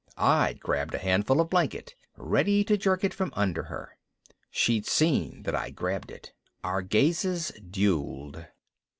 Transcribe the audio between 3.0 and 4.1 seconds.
it from under her.